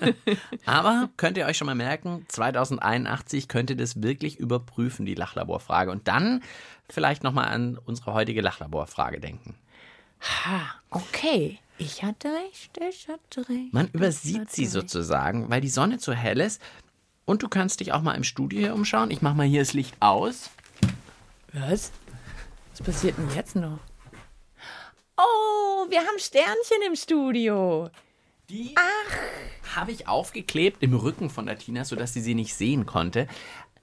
Aber 0.64 1.10
könnt 1.16 1.36
ihr 1.36 1.46
euch 1.46 1.56
schon 1.56 1.66
mal 1.66 1.74
merken, 1.74 2.24
2081 2.28 3.48
könnt 3.48 3.70
ihr 3.70 3.76
das 3.76 4.02
wirklich 4.02 4.38
überprüfen, 4.38 5.04
die 5.04 5.14
Lachlaborfrage. 5.14 5.90
Und 5.90 6.08
dann 6.08 6.42
vielleicht 6.88 7.24
nochmal 7.24 7.48
an 7.48 7.78
unsere 7.84 8.14
heutige 8.14 8.40
Lachlaborfrage 8.40 9.20
denken. 9.20 9.56
Ha, 10.20 10.60
okay. 10.90 11.58
Ich 11.78 12.02
hatte 12.02 12.28
recht, 12.28 12.78
ich 12.78 13.08
hatte 13.08 13.48
recht. 13.48 13.72
Man 13.72 13.88
übersieht 13.88 14.50
sie 14.50 14.62
recht. 14.62 14.72
sozusagen, 14.72 15.50
weil 15.50 15.60
die 15.60 15.68
Sonne 15.68 15.98
zu 15.98 16.12
hell 16.14 16.40
ist. 16.40 16.60
Und 17.24 17.42
du 17.42 17.48
kannst 17.48 17.80
dich 17.80 17.92
auch 17.92 18.02
mal 18.02 18.14
im 18.14 18.24
Studio 18.24 18.58
hier 18.58 18.74
umschauen. 18.74 19.10
Ich 19.10 19.22
mache 19.22 19.34
mal 19.34 19.46
hier 19.46 19.60
das 19.60 19.72
Licht 19.72 19.94
aus. 20.00 20.50
Was? 21.52 21.92
Was 22.70 22.82
passiert 22.82 23.18
denn 23.18 23.30
jetzt 23.34 23.56
noch? 23.56 23.78
Oh, 25.16 25.86
wir 25.88 26.00
haben 26.00 26.18
Sternchen 26.18 26.82
im 26.86 26.96
Studio. 26.96 27.90
Die 28.48 28.74
habe 29.74 29.92
ich 29.92 30.08
aufgeklebt 30.08 30.82
im 30.82 30.94
Rücken 30.94 31.30
von 31.30 31.46
der 31.46 31.58
Tina, 31.58 31.84
sodass 31.84 32.12
sie 32.12 32.20
sie 32.20 32.34
nicht 32.34 32.54
sehen 32.54 32.86
konnte. 32.86 33.28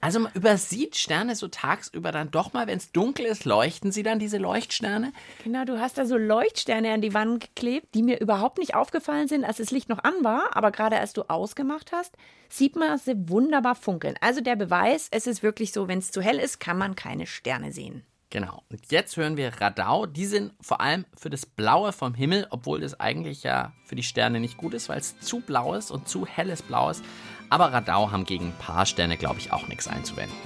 Also 0.00 0.20
man 0.20 0.32
übersieht 0.32 0.96
Sterne 0.96 1.36
so 1.36 1.48
tagsüber 1.48 2.10
dann 2.10 2.30
doch 2.30 2.54
mal, 2.54 2.66
wenn 2.66 2.78
es 2.78 2.90
dunkel 2.90 3.26
ist, 3.26 3.44
leuchten 3.44 3.92
sie 3.92 4.02
dann 4.02 4.18
diese 4.18 4.38
Leuchtsterne. 4.38 5.12
Genau, 5.44 5.64
du 5.64 5.78
hast 5.78 5.98
da 5.98 6.06
so 6.06 6.16
Leuchtsterne 6.16 6.92
an 6.92 7.02
die 7.02 7.12
Wand 7.12 7.40
geklebt, 7.40 7.94
die 7.94 8.02
mir 8.02 8.18
überhaupt 8.20 8.58
nicht 8.58 8.74
aufgefallen 8.74 9.28
sind, 9.28 9.44
als 9.44 9.58
das 9.58 9.70
Licht 9.70 9.90
noch 9.90 10.02
an 10.02 10.14
war. 10.22 10.56
Aber 10.56 10.70
gerade 10.70 10.98
als 10.98 11.12
du 11.12 11.24
ausgemacht 11.28 11.92
hast, 11.92 12.16
sieht 12.48 12.76
man 12.76 12.96
sie 12.98 13.28
wunderbar 13.28 13.74
funkeln. 13.74 14.14
Also 14.22 14.40
der 14.40 14.56
Beweis, 14.56 15.08
es 15.10 15.26
ist 15.26 15.42
wirklich 15.42 15.72
so, 15.72 15.86
wenn 15.86 15.98
es 15.98 16.10
zu 16.10 16.22
hell 16.22 16.38
ist, 16.38 16.60
kann 16.60 16.78
man 16.78 16.96
keine 16.96 17.26
Sterne 17.26 17.70
sehen. 17.70 18.04
Genau. 18.30 18.62
Und 18.70 18.92
jetzt 18.92 19.16
hören 19.16 19.36
wir 19.36 19.60
Radau. 19.60 20.06
Die 20.06 20.24
sind 20.24 20.52
vor 20.60 20.80
allem 20.80 21.04
für 21.16 21.30
das 21.30 21.44
Blaue 21.44 21.92
vom 21.92 22.14
Himmel, 22.14 22.46
obwohl 22.50 22.80
das 22.80 22.98
eigentlich 23.00 23.42
ja 23.42 23.72
für 23.84 23.96
die 23.96 24.04
Sterne 24.04 24.38
nicht 24.38 24.56
gut 24.56 24.72
ist, 24.72 24.88
weil 24.88 25.00
es 25.00 25.18
zu 25.18 25.40
blau 25.40 25.74
ist 25.74 25.90
und 25.90 26.08
zu 26.08 26.26
helles 26.26 26.62
Blau 26.62 26.90
ist. 26.90 27.04
Aber 27.50 27.72
Radau 27.72 28.12
haben 28.12 28.24
gegen 28.24 28.46
ein 28.46 28.56
paar 28.58 28.86
Sterne, 28.86 29.16
glaube 29.16 29.40
ich, 29.40 29.52
auch 29.52 29.66
nichts 29.66 29.88
einzuwenden. 29.88 30.36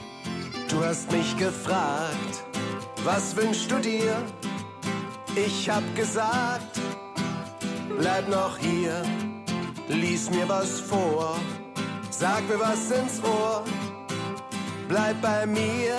Du 0.70 0.82
hast 0.82 1.12
mich 1.12 1.36
gefragt, 1.36 2.44
was 3.04 3.36
wünschst 3.36 3.70
du 3.70 3.78
dir? 3.78 4.16
Ich 5.36 5.68
hab 5.68 5.82
gesagt, 5.94 6.80
bleib 7.98 8.28
noch 8.28 8.56
hier, 8.56 9.02
lies 9.88 10.30
mir 10.30 10.48
was 10.48 10.80
vor, 10.80 11.36
sag 12.10 12.48
mir 12.48 12.58
was 12.58 12.90
ins 12.90 13.22
Ohr, 13.22 13.64
bleib 14.88 15.20
bei 15.20 15.44
mir, 15.44 15.98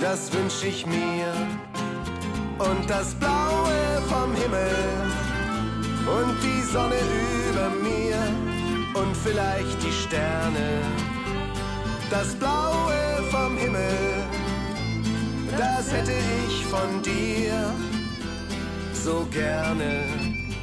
das 0.00 0.32
wünsch 0.32 0.64
ich 0.64 0.86
mir. 0.86 1.32
Und 2.58 2.90
das 2.90 3.14
Blaue 3.14 4.02
vom 4.08 4.34
Himmel 4.34 4.74
und 6.06 6.36
die 6.42 6.62
Sonne 6.62 6.96
über 6.96 7.29
vielleicht 9.24 9.82
die 9.82 9.92
Sterne. 9.92 10.82
Das 12.10 12.34
Blaue 12.34 13.22
vom 13.30 13.56
Himmel, 13.56 14.24
das 15.56 15.92
hätte 15.92 16.12
ich 16.46 16.64
von 16.66 17.02
dir 17.02 17.72
so 18.92 19.26
gerne. 19.30 20.04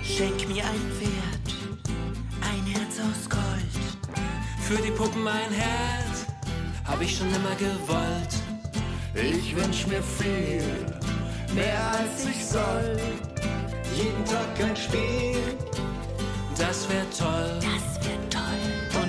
Schenk 0.03 0.47
mir 0.47 0.63
ein 0.63 0.91
Pferd, 0.97 1.47
ein 2.41 2.65
Herz 2.65 2.99
aus 2.99 3.29
Gold. 3.29 3.77
Für 4.61 4.81
die 4.81 4.91
Puppen 4.91 5.27
ein 5.27 5.51
Herz, 5.51 6.25
hab 6.85 7.01
ich 7.01 7.17
schon 7.17 7.27
immer 7.27 7.55
gewollt. 7.55 8.33
Ich 9.13 9.55
wünsch 9.55 9.87
mir 9.87 10.03
viel, 10.03 10.63
mehr 11.53 11.91
als 11.91 12.25
ich 12.25 12.45
soll. 12.45 12.97
Jeden 13.95 14.25
Tag 14.25 14.69
ein 14.69 14.75
Spiel, 14.75 15.41
Das 16.57 16.89
wär 16.89 17.05
toll. 17.11 17.59
Das 17.61 18.05
wird 18.05 18.33
toll. 18.33 18.36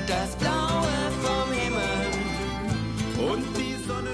Das 0.09 0.35
Blaue 0.37 0.89
vom 1.21 1.53
Himmel. 1.53 3.31
und 3.31 3.57
die 3.59 3.75
Sonne 3.87 4.09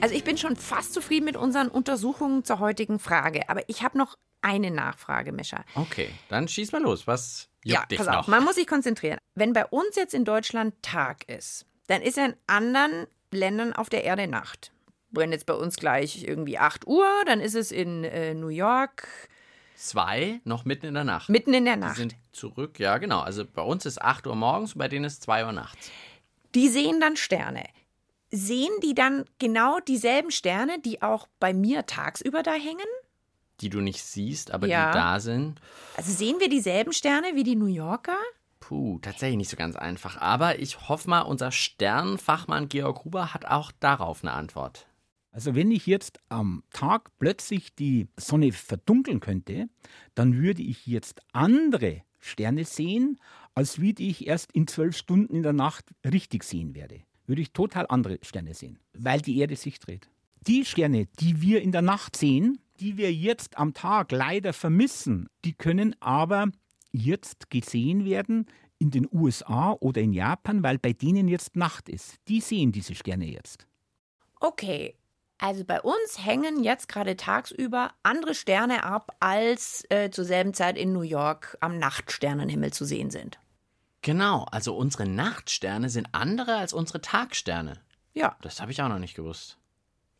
Also 0.00 0.14
ich 0.14 0.24
bin 0.24 0.38
schon 0.38 0.56
fast 0.56 0.94
zufrieden 0.94 1.26
mit 1.26 1.36
unseren 1.36 1.68
Untersuchungen 1.68 2.44
zur 2.44 2.60
heutigen 2.60 2.98
Frage. 2.98 3.46
Aber 3.50 3.68
ich 3.68 3.82
habe 3.82 3.98
noch 3.98 4.16
eine 4.40 4.70
Nachfrage, 4.70 5.32
Mischa. 5.32 5.66
Okay, 5.74 6.08
dann 6.30 6.48
schieß 6.48 6.72
mal 6.72 6.80
los. 6.80 7.06
Was 7.06 7.50
juckt 7.62 7.78
ja, 7.78 7.84
dich 7.84 7.98
pass 7.98 8.06
noch? 8.06 8.20
auf, 8.20 8.28
man 8.28 8.42
muss 8.42 8.54
sich 8.54 8.66
konzentrieren. 8.66 9.18
Wenn 9.34 9.52
bei 9.52 9.66
uns 9.66 9.96
jetzt 9.96 10.14
in 10.14 10.24
Deutschland 10.24 10.74
Tag 10.80 11.28
ist, 11.28 11.66
dann 11.88 12.00
ist 12.00 12.16
ja 12.16 12.24
in 12.24 12.34
anderen 12.46 13.06
Ländern 13.30 13.74
auf 13.74 13.90
der 13.90 14.04
Erde 14.04 14.26
Nacht. 14.26 14.72
Wenn 15.10 15.30
jetzt 15.30 15.44
bei 15.44 15.54
uns 15.54 15.76
gleich 15.76 16.24
irgendwie 16.24 16.56
8 16.56 16.86
Uhr, 16.86 17.06
dann 17.26 17.40
ist 17.40 17.54
es 17.54 17.70
in 17.70 18.02
äh, 18.04 18.32
New 18.32 18.48
York 18.48 19.06
Zwei, 19.76 20.40
noch 20.44 20.64
mitten 20.64 20.86
in 20.86 20.94
der 20.94 21.04
Nacht. 21.04 21.28
mitten 21.28 21.52
in 21.54 21.64
der 21.64 21.74
Die 21.74 21.80
Nacht. 21.80 21.96
sind 21.96 22.16
zurück, 22.32 22.78
ja 22.80 22.98
genau. 22.98 23.20
Also 23.20 23.44
bei 23.44 23.62
uns 23.62 23.84
ist 23.86 24.00
8 24.02 24.26
Uhr 24.26 24.34
morgens, 24.34 24.74
bei 24.74 24.88
denen 24.88 25.04
ist 25.04 25.22
2 25.22 25.44
Uhr 25.46 25.52
nachts. 25.52 25.90
Die 26.54 26.68
sehen 26.68 27.00
dann 27.00 27.16
Sterne. 27.16 27.64
Sehen 28.30 28.72
die 28.82 28.94
dann 28.94 29.24
genau 29.38 29.78
dieselben 29.80 30.30
Sterne, 30.30 30.80
die 30.80 31.02
auch 31.02 31.28
bei 31.38 31.52
mir 31.54 31.86
tagsüber 31.86 32.42
da 32.42 32.52
hängen? 32.52 32.80
Die 33.60 33.68
du 33.70 33.80
nicht 33.80 34.02
siehst, 34.02 34.50
aber 34.50 34.66
Ja. 34.66 34.90
die 34.90 34.94
da 34.98 35.20
sind. 35.20 35.60
Also 35.96 36.12
sehen 36.12 36.36
wir 36.40 36.48
dieselben 36.48 36.92
Sterne 36.92 37.28
wie 37.34 37.44
die 37.44 37.56
New 37.56 37.66
Yorker? 37.66 38.16
Puh, 38.60 38.98
tatsächlich 39.00 39.36
nicht 39.36 39.50
so 39.50 39.56
ganz 39.56 39.76
einfach. 39.76 40.20
Aber 40.20 40.58
ich 40.58 40.88
hoffe 40.88 41.08
mal, 41.08 41.20
unser 41.20 41.52
Sternfachmann 41.52 42.68
Georg 42.68 43.04
Huber 43.04 43.32
hat 43.32 43.44
auch 43.46 43.70
darauf 43.78 44.22
eine 44.24 44.32
Antwort. 44.32 44.85
Also 45.36 45.54
wenn 45.54 45.70
ich 45.70 45.86
jetzt 45.86 46.18
am 46.30 46.62
Tag 46.72 47.10
plötzlich 47.18 47.74
die 47.74 48.08
Sonne 48.16 48.52
verdunkeln 48.52 49.20
könnte, 49.20 49.68
dann 50.14 50.38
würde 50.38 50.62
ich 50.62 50.86
jetzt 50.86 51.20
andere 51.34 52.04
Sterne 52.18 52.64
sehen, 52.64 53.20
als 53.54 53.78
wie 53.78 53.92
die 53.92 54.08
ich 54.08 54.26
erst 54.26 54.52
in 54.52 54.66
zwölf 54.66 54.96
Stunden 54.96 55.36
in 55.36 55.42
der 55.42 55.52
Nacht 55.52 55.90
richtig 56.10 56.42
sehen 56.42 56.74
werde. 56.74 57.02
Würde 57.26 57.42
ich 57.42 57.52
total 57.52 57.84
andere 57.90 58.18
Sterne 58.22 58.54
sehen, 58.54 58.78
weil 58.94 59.20
die 59.20 59.38
Erde 59.38 59.56
sich 59.56 59.78
dreht. 59.78 60.08
Die 60.46 60.64
Sterne, 60.64 61.06
die 61.20 61.42
wir 61.42 61.60
in 61.60 61.70
der 61.70 61.82
Nacht 61.82 62.16
sehen, 62.16 62.58
die 62.80 62.96
wir 62.96 63.12
jetzt 63.12 63.58
am 63.58 63.74
Tag 63.74 64.12
leider 64.12 64.54
vermissen, 64.54 65.28
die 65.44 65.52
können 65.52 65.94
aber 66.00 66.48
jetzt 66.92 67.50
gesehen 67.50 68.06
werden 68.06 68.46
in 68.78 68.90
den 68.90 69.06
USA 69.12 69.72
oder 69.72 70.00
in 70.00 70.14
Japan, 70.14 70.62
weil 70.62 70.78
bei 70.78 70.94
denen 70.94 71.28
jetzt 71.28 71.56
Nacht 71.56 71.90
ist. 71.90 72.14
Die 72.26 72.40
sehen 72.40 72.72
diese 72.72 72.94
Sterne 72.94 73.26
jetzt. 73.30 73.66
Okay, 74.40 74.94
also 75.38 75.64
bei 75.64 75.80
uns 75.80 76.24
hängen 76.24 76.62
jetzt 76.64 76.88
gerade 76.88 77.16
tagsüber 77.16 77.92
andere 78.02 78.34
Sterne 78.34 78.84
ab, 78.84 79.14
als 79.20 79.84
äh, 79.90 80.10
zur 80.10 80.24
selben 80.24 80.54
Zeit 80.54 80.76
in 80.78 80.92
New 80.92 81.02
York 81.02 81.56
am 81.60 81.78
Nachtsternenhimmel 81.78 82.72
zu 82.72 82.84
sehen 82.84 83.10
sind. 83.10 83.38
Genau, 84.02 84.46
also 84.50 84.76
unsere 84.76 85.06
Nachtsterne 85.06 85.90
sind 85.90 86.08
andere 86.12 86.56
als 86.56 86.72
unsere 86.72 87.00
Tagsterne. 87.00 87.80
Ja, 88.14 88.36
Das 88.40 88.60
habe 88.60 88.70
ich 88.72 88.80
auch 88.80 88.88
noch 88.88 88.98
nicht 89.00 89.14
gewusst. 89.14 89.58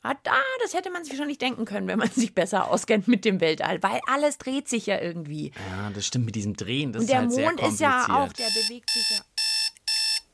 ah, 0.03 0.15
da, 0.23 0.33
das 0.63 0.75
hätte 0.75 0.91
man 0.91 1.05
sich 1.05 1.17
schon 1.17 1.29
nicht 1.29 1.41
denken 1.41 1.65
können, 1.65 1.87
wenn 1.87 1.99
man 1.99 2.11
sich 2.15 2.35
besser 2.35 2.69
auskennt 2.71 3.09
mit 3.09 3.25
dem 3.25 3.41
Weltall, 3.41 3.83
weil 3.83 4.01
alles 4.09 4.39
dreht 4.39 4.69
sich 4.69 4.87
ja 4.87 5.01
irgendwie. 5.01 5.53
Ja, 5.71 5.91
das 5.91 6.07
stimmt 6.07 6.27
mit 6.27 6.35
diesem 6.35 6.55
Drehen. 6.57 6.93
Das 6.93 7.03
Und 7.03 7.11
der 7.11 7.17
ist 7.21 7.23
halt 7.23 7.33
sehr 7.33 7.47
Mond 7.49 7.61
ist 7.63 7.81
ja 7.81 8.05
kompliziert. 8.05 8.19
auch, 8.19 8.33
der 8.35 8.61
bewegt 8.63 8.91
sich 8.91 9.11
ja. 9.11 9.25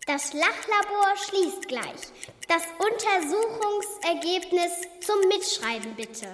Das 0.07 0.33
Lachlabor 0.33 1.15
schließt 1.29 1.69
gleich. 1.69 2.11
Das 2.49 2.63
Untersuchungsergebnis 2.79 4.73
zum 5.01 5.17
Mitschreiben 5.29 5.95
bitte. 5.95 6.27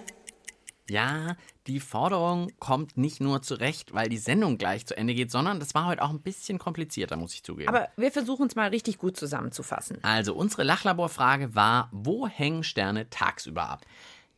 Ja, 0.89 1.37
die 1.67 1.81
Forderung 1.81 2.51
kommt 2.61 2.97
nicht 2.97 3.21
nur 3.21 3.43
zurecht, 3.43 3.93
weil 3.93 4.09
die 4.09 4.17
Sendung 4.17 4.57
gleich 4.57 4.87
zu 4.87 4.97
Ende 4.97 5.15
geht, 5.15 5.31
sondern 5.31 5.61
das 5.61 5.75
war 5.75 5.85
heute 5.85 6.01
auch 6.03 6.09
ein 6.09 6.23
bisschen 6.23 6.59
komplizierter, 6.59 7.17
muss 7.17 7.35
ich 7.35 7.43
zugeben. 7.43 7.69
Aber 7.69 7.91
wir 7.99 8.11
versuchen 8.11 8.47
es 8.47 8.57
mal 8.57 8.71
richtig 8.71 8.97
gut 8.97 9.19
zusammenzufassen. 9.19 10.03
also, 10.03 10.35
unsere 10.35 10.63
Lachlaborfrage 10.63 11.55
war: 11.55 11.91
Wo 11.93 12.27
hängen 12.27 12.65
Sterne 12.65 13.11
tagsüber 13.11 13.69
ab? 13.69 13.85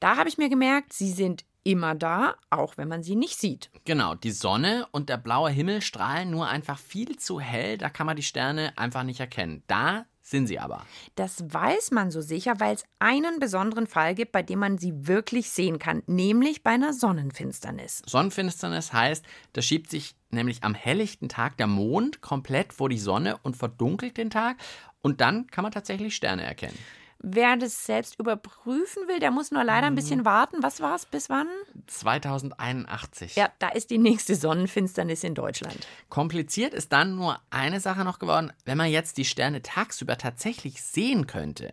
Da 0.00 0.16
habe 0.16 0.28
ich 0.28 0.38
mir 0.38 0.48
gemerkt, 0.48 0.92
sie 0.92 1.12
sind 1.12 1.44
immer 1.64 1.94
da, 1.94 2.36
auch 2.50 2.76
wenn 2.76 2.88
man 2.88 3.02
sie 3.02 3.16
nicht 3.16 3.38
sieht. 3.38 3.70
Genau, 3.84 4.14
die 4.14 4.30
Sonne 4.30 4.86
und 4.92 5.08
der 5.08 5.16
blaue 5.16 5.50
Himmel 5.50 5.82
strahlen 5.82 6.30
nur 6.30 6.48
einfach 6.48 6.78
viel 6.78 7.16
zu 7.16 7.40
hell, 7.40 7.78
da 7.78 7.90
kann 7.90 8.06
man 8.06 8.16
die 8.16 8.22
Sterne 8.22 8.72
einfach 8.76 9.02
nicht 9.02 9.20
erkennen. 9.20 9.62
Da 9.66 10.06
sind 10.22 10.46
sie 10.46 10.58
aber. 10.58 10.86
Das 11.16 11.44
weiß 11.52 11.90
man 11.90 12.10
so 12.10 12.20
sicher, 12.20 12.60
weil 12.60 12.74
es 12.74 12.84
einen 12.98 13.40
besonderen 13.40 13.86
Fall 13.86 14.14
gibt, 14.14 14.32
bei 14.32 14.42
dem 14.42 14.60
man 14.60 14.78
sie 14.78 15.06
wirklich 15.06 15.50
sehen 15.50 15.78
kann, 15.78 16.02
nämlich 16.06 16.62
bei 16.62 16.70
einer 16.70 16.92
Sonnenfinsternis. 16.92 18.02
Sonnenfinsternis 18.06 18.92
heißt, 18.92 19.24
da 19.52 19.62
schiebt 19.62 19.90
sich 19.90 20.14
nämlich 20.30 20.62
am 20.62 20.74
helllichten 20.74 21.28
Tag 21.28 21.56
der 21.56 21.66
Mond 21.66 22.20
komplett 22.20 22.72
vor 22.72 22.88
die 22.88 22.98
Sonne 22.98 23.38
und 23.42 23.56
verdunkelt 23.56 24.16
den 24.16 24.30
Tag 24.30 24.56
und 25.02 25.20
dann 25.20 25.48
kann 25.48 25.62
man 25.62 25.72
tatsächlich 25.72 26.14
Sterne 26.14 26.44
erkennen. 26.44 26.78
Wer 27.22 27.58
das 27.58 27.84
selbst 27.84 28.18
überprüfen 28.18 29.06
will, 29.06 29.20
der 29.20 29.30
muss 29.30 29.50
nur 29.50 29.62
leider 29.62 29.86
ein 29.86 29.94
bisschen 29.94 30.24
warten. 30.24 30.62
Was 30.62 30.80
war 30.80 30.94
es? 30.96 31.04
Bis 31.04 31.28
wann? 31.28 31.48
2081. 31.86 33.36
Ja, 33.36 33.50
da 33.58 33.68
ist 33.68 33.90
die 33.90 33.98
nächste 33.98 34.34
Sonnenfinsternis 34.34 35.22
in 35.22 35.34
Deutschland. 35.34 35.86
Kompliziert 36.08 36.72
ist 36.72 36.94
dann 36.94 37.16
nur 37.16 37.38
eine 37.50 37.78
Sache 37.80 38.04
noch 38.04 38.20
geworden. 38.20 38.54
Wenn 38.64 38.78
man 38.78 38.90
jetzt 38.90 39.18
die 39.18 39.26
Sterne 39.26 39.60
tagsüber 39.60 40.16
tatsächlich 40.16 40.82
sehen 40.82 41.26
könnte, 41.26 41.72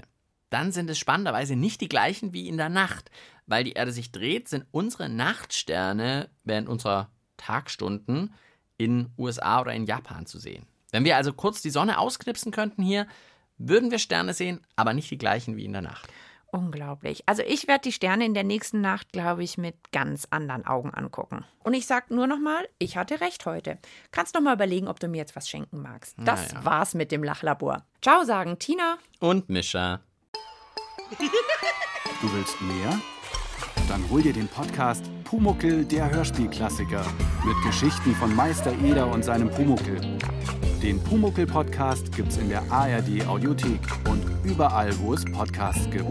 dann 0.49 0.73
sind 0.73 0.89
es 0.89 0.99
spannenderweise 0.99 1.55
nicht 1.55 1.79
die 1.79 1.89
gleichen 1.89 2.33
wie 2.33 2.49
in 2.49 2.57
der 2.57 2.69
Nacht. 2.69 3.09
Weil 3.45 3.63
die 3.63 3.73
Erde 3.73 3.93
sich 3.93 4.11
dreht, 4.11 4.49
sind 4.49 4.65
unsere 4.71 5.07
Nachtsterne 5.07 6.29
während 6.43 6.67
unserer 6.67 7.09
Tagstunden 7.37 8.33
in 8.77 9.11
USA 9.17 9.61
oder 9.61 9.73
in 9.73 9.85
Japan 9.85 10.25
zu 10.25 10.39
sehen. 10.39 10.65
Wenn 10.91 11.05
wir 11.05 11.15
also 11.15 11.31
kurz 11.31 11.61
die 11.61 11.69
Sonne 11.69 11.99
ausknipsen 11.99 12.51
könnten 12.51 12.83
hier, 12.83 13.07
würden 13.57 13.91
wir 13.91 13.99
Sterne 13.99 14.33
sehen, 14.33 14.61
aber 14.75 14.93
nicht 14.93 15.09
die 15.11 15.17
gleichen 15.17 15.57
wie 15.57 15.65
in 15.65 15.73
der 15.73 15.81
Nacht. 15.81 16.07
Unglaublich. 16.49 17.23
Also 17.25 17.43
ich 17.45 17.67
werde 17.67 17.81
die 17.83 17.91
Sterne 17.91 18.25
in 18.25 18.33
der 18.33 18.45
nächsten 18.45 18.79
Nacht, 18.79 19.11
glaube 19.11 19.43
ich, 19.43 19.57
mit 19.57 19.91
ganz 19.91 20.27
anderen 20.29 20.65
Augen 20.65 20.93
angucken. 20.93 21.43
Und 21.63 21.73
ich 21.73 21.85
sag 21.85 22.09
nur 22.09 22.25
noch 22.25 22.39
mal, 22.39 22.67
ich 22.79 22.95
hatte 22.95 23.19
recht 23.19 23.45
heute. 23.45 23.77
Kannst 24.11 24.33
noch 24.33 24.41
mal 24.41 24.53
überlegen, 24.55 24.87
ob 24.87 24.99
du 24.99 25.09
mir 25.09 25.17
jetzt 25.17 25.35
was 25.35 25.49
schenken 25.49 25.81
magst. 25.81 26.15
Das 26.17 26.53
Naja. 26.53 26.65
war's 26.65 26.93
mit 26.93 27.11
dem 27.11 27.21
Lachlabor. 27.23 27.85
Ciao 28.01 28.23
sagen 28.23 28.57
Tina. 28.59 28.97
Und 29.19 29.49
Mischa. 29.49 29.99
Du 32.21 32.33
willst 32.33 32.59
mehr? 32.61 32.99
Dann 33.89 34.09
hol 34.09 34.21
dir 34.21 34.33
den 34.33 34.47
Podcast 34.47 35.03
Pumuckel, 35.25 35.85
der 35.85 36.09
Hörspielklassiker. 36.09 37.05
Mit 37.45 37.55
Geschichten 37.65 38.15
von 38.15 38.33
Meister 38.35 38.73
Eder 38.83 39.07
und 39.11 39.23
seinem 39.23 39.49
Pumuckel. 39.49 40.17
Den 40.81 40.99
Pumuckel-Podcast 41.01 42.15
gibt's 42.15 42.37
in 42.37 42.49
der 42.49 42.61
ARD 42.71 43.27
Audiothek 43.27 43.79
und 44.07 44.23
überall, 44.43 44.91
wo 44.99 45.15
es 45.15 45.25
Podcasts 45.25 45.89
gibt. 45.89 46.05